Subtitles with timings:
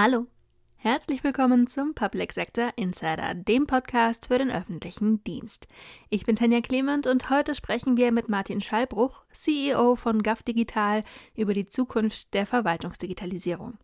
[0.00, 0.28] Hallo,
[0.76, 5.66] herzlich willkommen zum Public Sector Insider, dem Podcast für den öffentlichen Dienst.
[6.08, 11.02] Ich bin Tanja Clement und heute sprechen wir mit Martin Schallbruch, CEO von GAF Digital,
[11.34, 13.76] über die Zukunft der Verwaltungsdigitalisierung.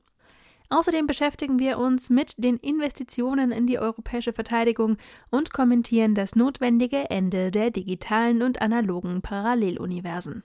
[0.68, 4.98] Außerdem beschäftigen wir uns mit den Investitionen in die europäische Verteidigung
[5.30, 10.44] und kommentieren das notwendige Ende der digitalen und analogen Paralleluniversen.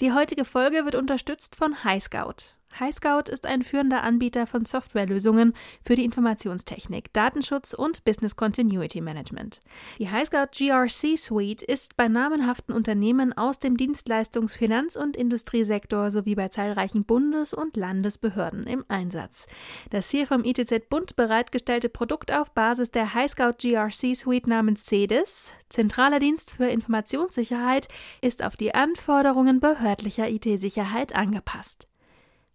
[0.00, 2.57] Die heutige Folge wird unterstützt von HighScout.
[2.78, 5.52] HighScout ist ein führender Anbieter von Softwarelösungen
[5.84, 9.60] für die Informationstechnik, Datenschutz und Business Continuity Management.
[9.98, 16.36] Die HighScout GRC Suite ist bei namenhaften Unternehmen aus dem Dienstleistungs-, Finanz- und Industriesektor sowie
[16.36, 19.48] bei zahlreichen Bundes- und Landesbehörden im Einsatz.
[19.90, 25.52] Das hier vom ITZ Bund bereitgestellte Produkt auf Basis der HighScout GRC Suite namens CEDIS,
[25.68, 27.88] Zentraler Dienst für Informationssicherheit,
[28.20, 31.88] ist auf die Anforderungen behördlicher IT-Sicherheit angepasst.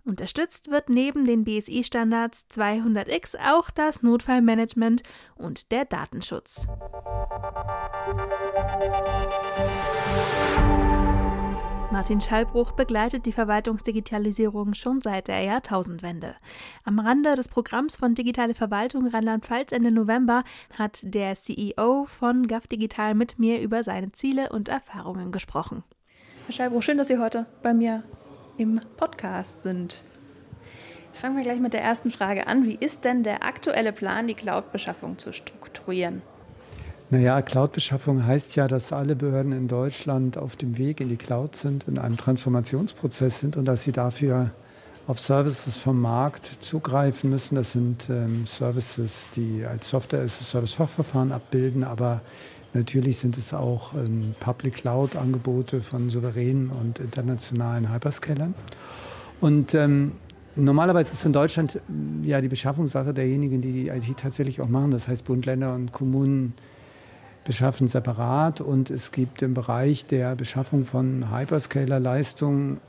[0.05, 5.01] Unterstützt wird neben den BSI-Standards 200x auch das Notfallmanagement
[5.35, 6.67] und der Datenschutz.
[11.89, 16.35] Martin Schallbruch begleitet die Verwaltungsdigitalisierung schon seit der Jahrtausendwende.
[16.83, 20.43] Am Rande des Programms von Digitale Verwaltung Rheinland-Pfalz Ende November
[20.77, 25.83] hat der CEO von GAF Digital mit mir über seine Ziele und Erfahrungen gesprochen.
[26.47, 28.03] Herr Schallbruch, schön, dass Sie heute bei mir
[28.57, 30.01] im Podcast sind.
[31.13, 32.65] Fangen wir gleich mit der ersten Frage an.
[32.65, 36.21] Wie ist denn der aktuelle Plan, die Cloud-Beschaffung zu strukturieren?
[37.09, 41.55] Naja, Cloud-Beschaffung heißt ja, dass alle Behörden in Deutschland auf dem Weg in die Cloud
[41.55, 44.49] sind, in einem Transformationsprozess sind und dass sie dafür
[45.05, 47.55] auf Services vom Markt zugreifen müssen.
[47.55, 52.21] Das sind ähm, Services, die als Software-as-a-Service-Fachverfahren abbilden, aber
[52.73, 58.55] Natürlich sind es auch ähm, Public Cloud-Angebote von souveränen und internationalen Hyperscalern.
[59.39, 60.13] Und ähm,
[60.55, 61.79] normalerweise ist in Deutschland äh,
[62.27, 64.89] ja die Beschaffungssache derjenigen, die die IT tatsächlich auch machen.
[64.89, 66.53] Das heißt, Bund, Länder und Kommunen
[67.43, 72.79] beschaffen separat und es gibt im Bereich der Beschaffung von Hyperscaler-Leistungen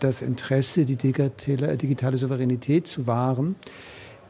[0.00, 3.54] das Interesse, die digitale, digitale Souveränität zu wahren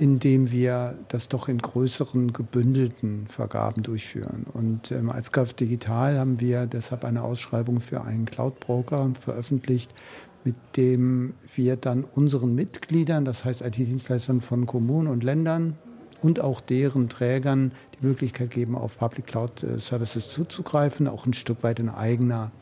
[0.00, 4.46] indem wir das doch in größeren gebündelten Vergaben durchführen.
[4.50, 9.94] Und ähm, als GAF Digital haben wir deshalb eine Ausschreibung für einen Cloud-Broker veröffentlicht,
[10.42, 15.76] mit dem wir dann unseren Mitgliedern, das heißt IT-Dienstleistern von Kommunen und Ländern
[16.22, 21.34] und auch deren Trägern die Möglichkeit geben, auf Public Cloud äh, Services zuzugreifen, auch ein
[21.34, 22.52] Stück weit in eigener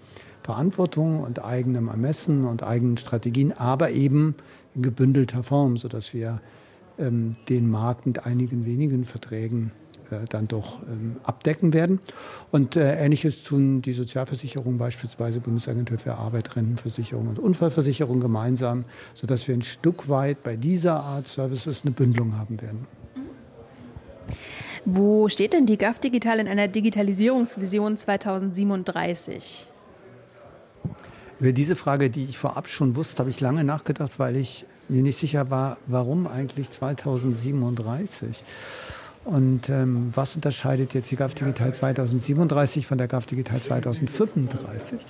[0.42, 4.34] Verantwortung und eigenem Ermessen und eigenen Strategien, aber eben
[4.74, 6.40] in gebündelter Form, sodass wir
[6.98, 9.70] den Markt mit einigen wenigen Verträgen
[10.10, 12.00] äh, dann doch ähm, abdecken werden.
[12.50, 19.46] Und äh, Ähnliches tun die Sozialversicherung, beispielsweise Bundesagentur für Arbeit, Rentenversicherung und Unfallversicherung gemeinsam, sodass
[19.48, 22.86] wir ein Stück weit bei dieser Art Services eine Bündelung haben werden.
[24.86, 29.68] Wo steht denn die GAF Digital in einer Digitalisierungsvision 2037?
[31.38, 35.02] Über diese Frage, die ich vorab schon wusste, habe ich lange nachgedacht, weil ich mir
[35.02, 38.42] nicht sicher war, warum eigentlich 2037?
[39.24, 45.04] Und ähm, was unterscheidet jetzt die GAF Digital 2037 von der GAF Digital 2035?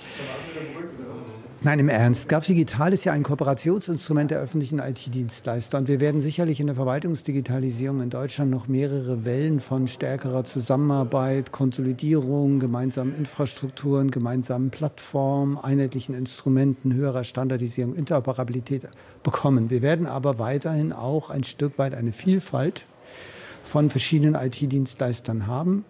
[1.61, 2.29] Nein, im Ernst.
[2.29, 5.77] GAF Digital ist ja ein Kooperationsinstrument der öffentlichen IT-Dienstleister.
[5.77, 11.51] Und wir werden sicherlich in der Verwaltungsdigitalisierung in Deutschland noch mehrere Wellen von stärkerer Zusammenarbeit,
[11.51, 18.87] Konsolidierung, gemeinsamen Infrastrukturen, gemeinsamen Plattformen, einheitlichen Instrumenten, höherer Standardisierung, Interoperabilität
[19.21, 19.69] bekommen.
[19.69, 22.85] Wir werden aber weiterhin auch ein Stück weit eine Vielfalt
[23.63, 25.83] von verschiedenen IT-Dienstleistern haben.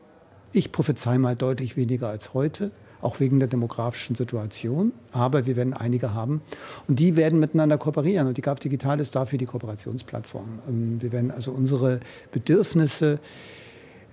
[0.51, 2.71] Ich prophezei mal deutlich weniger als heute
[3.01, 4.91] auch wegen der demografischen Situation.
[5.11, 6.41] Aber wir werden einige haben
[6.87, 8.27] und die werden miteinander kooperieren.
[8.27, 10.59] Und die GAF Digital ist dafür die Kooperationsplattform.
[10.67, 11.99] Ähm, wir werden also unsere
[12.31, 13.19] Bedürfnisse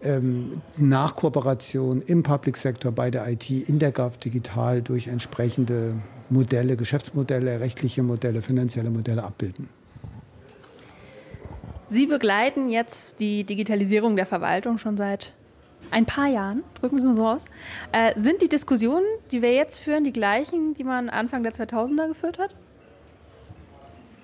[0.02, 5.94] ähm, nach Kooperation im Public Sector bei der IT in der GAF Digital durch entsprechende
[6.28, 9.68] Modelle, Geschäftsmodelle, rechtliche Modelle, finanzielle Modelle abbilden.
[11.88, 15.34] Sie begleiten jetzt die Digitalisierung der Verwaltung schon seit
[15.90, 17.44] ein paar Jahren, drücken es mal so aus,
[17.92, 22.08] äh, sind die Diskussionen, die wir jetzt führen, die gleichen, die man Anfang der 2000er
[22.08, 22.54] geführt hat?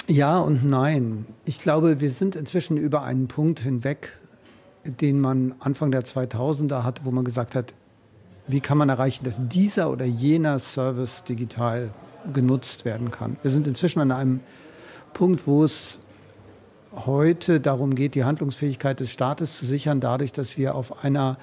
[0.08, 1.26] Ja und nein.
[1.44, 4.18] Ich glaube, wir sind inzwischen über einen Punkt hinweg,
[4.84, 7.72] den man Anfang der 2000er hatte, wo man gesagt hat,
[8.48, 11.90] wie kann man erreichen, dass dieser oder jener Service digital
[12.32, 13.36] genutzt werden kann.
[13.42, 14.40] Wir sind inzwischen an einem
[15.12, 15.98] Punkt, wo es
[16.94, 21.38] heute darum geht, die Handlungsfähigkeit des Staates zu sichern, dadurch, dass wir auf einer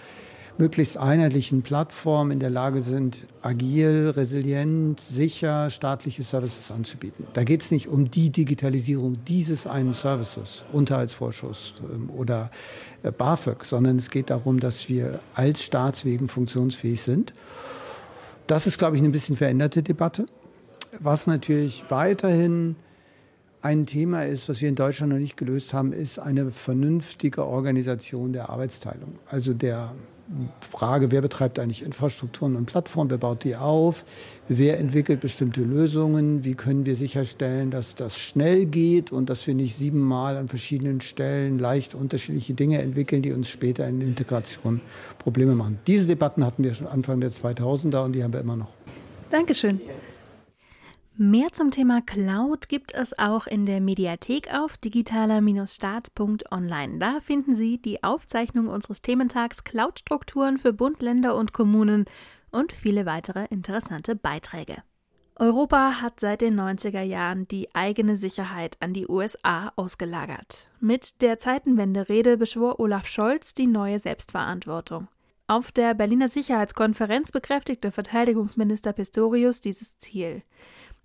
[0.59, 7.25] möglichst einheitlichen Plattform in der Lage sind, agil, resilient, sicher staatliche Services anzubieten.
[7.33, 12.51] Da geht es nicht um die Digitalisierung dieses einen Services, Unterhaltsvorschuss ähm, oder
[13.03, 17.33] äh, BAföG, sondern es geht darum, dass wir als Staatswegen funktionsfähig sind.
[18.45, 20.25] Das ist, glaube ich, eine bisschen veränderte Debatte.
[20.99, 22.75] Was natürlich weiterhin
[23.61, 28.33] ein Thema ist, was wir in Deutschland noch nicht gelöst haben, ist eine vernünftige Organisation
[28.33, 29.19] der Arbeitsteilung.
[29.29, 29.93] Also der
[30.61, 34.05] Frage, wer betreibt eigentlich Infrastrukturen und Plattformen, wer baut die auf,
[34.47, 39.55] wer entwickelt bestimmte Lösungen, wie können wir sicherstellen, dass das schnell geht und dass wir
[39.55, 44.81] nicht siebenmal an verschiedenen Stellen leicht unterschiedliche Dinge entwickeln, die uns später in Integration
[45.17, 45.79] Probleme machen.
[45.87, 48.71] Diese Debatten hatten wir schon Anfang der 2000er und die haben wir immer noch.
[49.31, 49.81] Dankeschön.
[51.21, 56.97] Mehr zum Thema Cloud gibt es auch in der Mediathek auf digitaler-staat.online.
[56.97, 62.05] Da finden Sie die Aufzeichnung unseres Thementags Cloud-Strukturen für Bund, Länder und Kommunen
[62.51, 64.77] und viele weitere interessante Beiträge.
[65.35, 70.69] Europa hat seit den 90er Jahren die eigene Sicherheit an die USA ausgelagert.
[70.79, 75.09] Mit der Zeitenwende-Rede beschwor Olaf Scholz die neue Selbstverantwortung.
[75.47, 80.43] Auf der Berliner Sicherheitskonferenz bekräftigte Verteidigungsminister Pistorius dieses Ziel.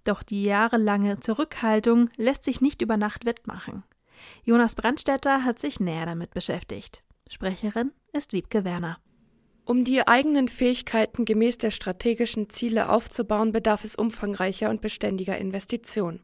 [0.04, 3.82] Doch die jahrelange Zurückhaltung lässt sich nicht über Nacht wettmachen.
[4.44, 7.02] Jonas Brandstätter hat sich näher damit beschäftigt.
[7.30, 8.98] Sprecherin ist Wiebke Werner.
[9.64, 16.22] Um die eigenen Fähigkeiten gemäß der strategischen Ziele aufzubauen, bedarf es umfangreicher und beständiger Investitionen.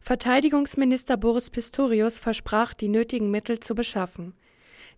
[0.00, 4.34] Verteidigungsminister Boris Pistorius versprach, die nötigen Mittel zu beschaffen.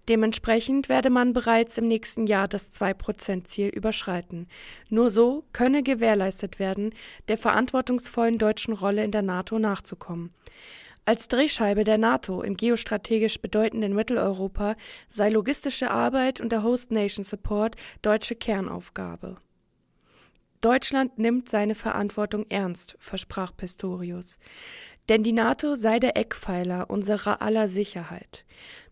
[0.09, 4.49] Dementsprechend werde man bereits im nächsten Jahr das 2-Prozent-Ziel überschreiten.
[4.89, 6.93] Nur so könne gewährleistet werden,
[7.29, 10.33] der verantwortungsvollen deutschen Rolle in der NATO nachzukommen.
[11.05, 14.77] Als Drehscheibe der NATO im geostrategisch bedeutenden Mitteleuropa
[15.09, 19.37] sei logistische Arbeit und der Host Nation Support deutsche Kernaufgabe.
[20.61, 24.39] Deutschland nimmt seine Verantwortung ernst, versprach Pistorius.
[25.09, 28.45] Denn die NATO sei der Eckpfeiler unserer aller Sicherheit.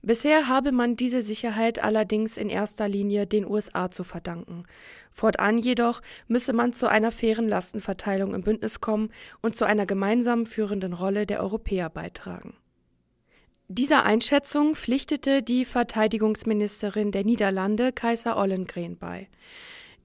[0.03, 4.65] Bisher habe man diese Sicherheit allerdings in erster Linie den USA zu verdanken.
[5.13, 9.11] Fortan jedoch müsse man zu einer fairen Lastenverteilung im Bündnis kommen
[9.43, 12.55] und zu einer gemeinsamen führenden Rolle der Europäer beitragen.
[13.69, 19.29] Dieser Einschätzung pflichtete die Verteidigungsministerin der Niederlande, Kaiser Ollengren, bei.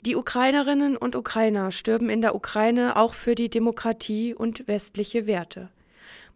[0.05, 5.71] Die Ukrainerinnen und Ukrainer stürben in der Ukraine auch für die Demokratie und westliche Werte.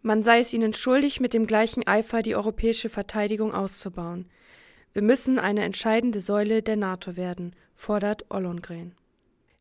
[0.02, 4.26] Man sei es ihnen schuldig, mit dem gleichen Eifer die europäische Verteidigung auszubauen.
[4.92, 8.94] Wir müssen eine entscheidende Säule der NATO werden, fordert Ollongren.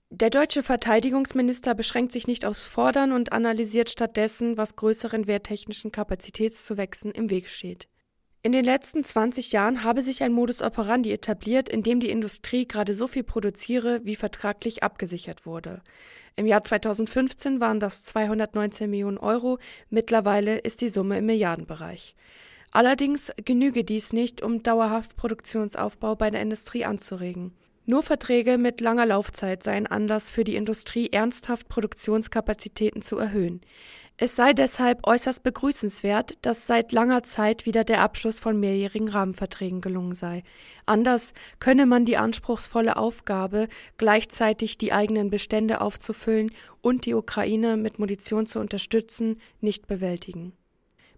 [0.10, 7.12] Der deutsche Verteidigungsminister beschränkt sich nicht aufs Fordern und analysiert stattdessen, was größeren wehrtechnischen Kapazitätszuwächsen
[7.12, 7.88] im Weg steht.
[8.42, 12.66] In den letzten 20 Jahren habe sich ein Modus operandi etabliert, in dem die Industrie
[12.66, 15.82] gerade so viel produziere, wie vertraglich abgesichert wurde.
[16.38, 19.60] Im Jahr 2015 waren das 219 Millionen Euro,
[19.90, 22.16] mittlerweile ist die Summe im Milliardenbereich.
[22.72, 27.52] Allerdings genüge dies nicht, um dauerhaft Produktionsaufbau bei der Industrie anzuregen.
[27.86, 33.60] Nur Verträge mit langer Laufzeit seien Anlass für die Industrie, ernsthaft Produktionskapazitäten zu erhöhen.
[34.22, 39.80] Es sei deshalb äußerst begrüßenswert, dass seit langer Zeit wieder der Abschluss von mehrjährigen Rahmenverträgen
[39.80, 40.44] gelungen sei.
[40.86, 46.52] Anders könne man die anspruchsvolle Aufgabe, gleichzeitig die eigenen Bestände aufzufüllen
[46.82, 50.52] und die Ukraine mit Munition zu unterstützen, nicht bewältigen.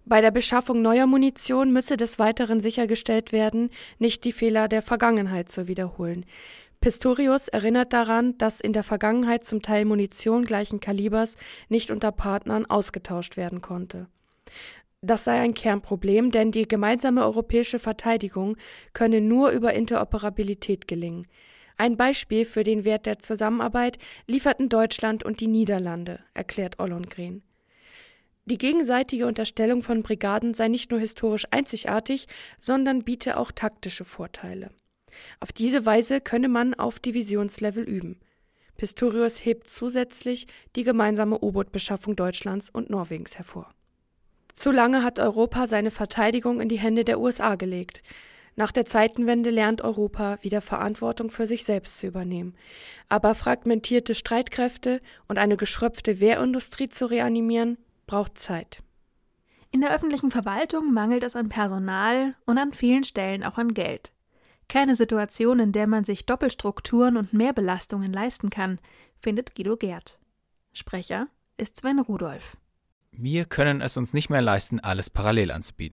[0.06, 5.50] Bei der Beschaffung neuer Munition müsse des Weiteren sichergestellt werden, nicht die Fehler der Vergangenheit
[5.50, 6.26] zu wiederholen.
[6.82, 11.38] Pistorius erinnert daran, dass in der Vergangenheit zum Teil Munition gleichen Kalibers
[11.70, 14.08] nicht unter Partnern ausgetauscht werden konnte.
[15.00, 18.58] Das sei ein Kernproblem, denn die gemeinsame europäische Verteidigung
[18.94, 21.28] könne nur über Interoperabilität gelingen.
[21.78, 27.44] Ein Beispiel für den Wert der Zusammenarbeit lieferten Deutschland und die Niederlande, erklärt Ollongren.
[28.46, 32.28] Die gegenseitige Unterstellung von Brigaden sei nicht nur historisch einzigartig,
[32.60, 34.72] sondern biete auch taktische Vorteile.
[35.40, 38.20] Auf diese Weise könne man auf Divisionslevel üben.
[38.78, 43.74] Pistorius hebt zusätzlich die gemeinsame U-Boot-Beschaffung Deutschlands und Norwegens hervor.
[44.54, 48.02] Zu lange hat Europa seine Verteidigung in die Hände der USA gelegt.
[48.56, 52.56] Nach der Zeitenwende lernt Europa wieder Verantwortung für sich selbst zu übernehmen.
[53.08, 57.78] Aber fragmentierte Streitkräfte und eine geschröpfte Wehrindustrie zu reanimieren,
[58.08, 58.84] braucht Zeit.
[59.72, 64.12] In der öffentlichen Verwaltung mangelt es an Personal und an vielen Stellen auch an Geld.
[64.72, 68.80] Keine Situation, in der man sich Doppelstrukturen und Mehrbelastungen leisten kann,
[69.20, 70.18] findet Guido Gerd.
[70.72, 72.56] Sprecher ist Sven Rudolph.
[73.12, 75.92] Wir können es uns nicht mehr leisten, alles parallel anzubieten.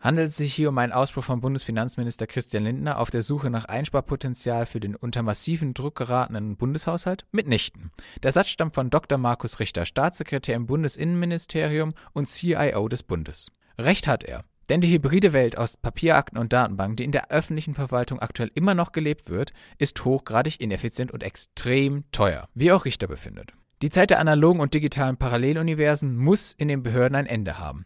[0.00, 3.66] Handelt es sich hier um einen Ausspruch von Bundesfinanzminister Christian Lindner auf der Suche nach
[3.66, 7.24] Einsparpotenzial für den unter massiven Druck geratenen Bundeshaushalt?
[7.30, 7.92] Mitnichten.
[8.24, 9.16] Der Satz stammt von Dr.
[9.16, 13.52] Markus Richter, Staatssekretär im Bundesinnenministerium und CIO des Bundes.
[13.78, 14.44] Recht hat er.
[14.68, 18.74] Denn die hybride Welt aus Papierakten und Datenbanken, die in der öffentlichen Verwaltung aktuell immer
[18.74, 23.52] noch gelebt wird, ist hochgradig ineffizient und extrem teuer, wie auch Richter befindet.
[23.82, 27.84] Die Zeit der analogen und digitalen Paralleluniversen muss in den Behörden ein Ende haben.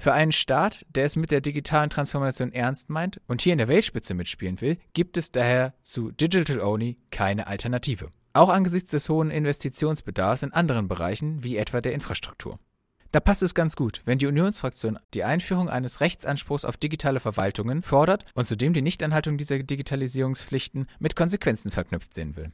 [0.00, 3.66] Für einen Staat, der es mit der digitalen Transformation ernst meint und hier in der
[3.66, 8.10] Weltspitze mitspielen will, gibt es daher zu Digital Only keine Alternative.
[8.32, 12.60] Auch angesichts des hohen Investitionsbedarfs in anderen Bereichen, wie etwa der Infrastruktur.
[13.10, 17.82] Da passt es ganz gut, wenn die Unionsfraktion die Einführung eines Rechtsanspruchs auf digitale Verwaltungen
[17.82, 22.52] fordert und zudem die Nichtanhaltung dieser Digitalisierungspflichten mit Konsequenzen verknüpft sehen will.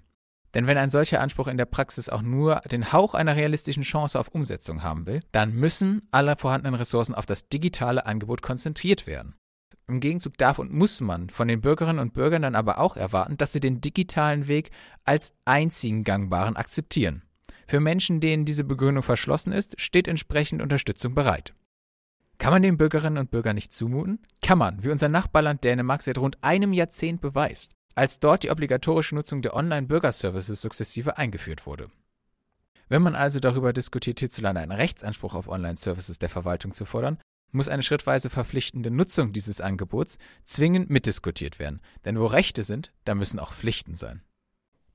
[0.54, 4.18] Denn wenn ein solcher Anspruch in der Praxis auch nur den Hauch einer realistischen Chance
[4.18, 9.34] auf Umsetzung haben will, dann müssen alle vorhandenen Ressourcen auf das digitale Angebot konzentriert werden.
[9.88, 13.36] Im Gegenzug darf und muss man von den Bürgerinnen und Bürgern dann aber auch erwarten,
[13.36, 14.70] dass sie den digitalen Weg
[15.04, 17.23] als einzigen gangbaren akzeptieren.
[17.66, 21.54] Für Menschen, denen diese Begründung verschlossen ist, steht entsprechend Unterstützung bereit.
[22.38, 24.20] Kann man den Bürgerinnen und Bürgern nicht zumuten?
[24.42, 29.14] Kann man, wie unser Nachbarland Dänemark seit rund einem Jahrzehnt beweist als dort die obligatorische
[29.14, 31.90] Nutzung der Online-Bürgerservices sukzessive eingeführt wurde.
[32.88, 37.18] Wenn man also darüber diskutiert, hierzulande einen Rechtsanspruch auf Online-Services der Verwaltung zu fordern,
[37.50, 41.80] muss eine schrittweise verpflichtende Nutzung dieses Angebots zwingend mitdiskutiert werden.
[42.04, 44.22] Denn wo Rechte sind, da müssen auch Pflichten sein.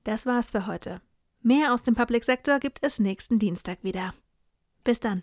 [0.04, 1.00] Das war's für heute.
[1.42, 4.12] Mehr aus dem Public Sector gibt es nächsten Dienstag wieder.
[4.84, 5.22] Bis dann.